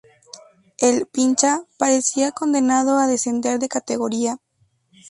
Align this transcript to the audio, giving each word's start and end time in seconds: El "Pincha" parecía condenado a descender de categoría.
El 0.79 1.05
"Pincha" 1.05 1.61
parecía 1.77 2.31
condenado 2.31 2.97
a 2.97 3.05
descender 3.05 3.59
de 3.59 3.69
categoría. 3.69 4.37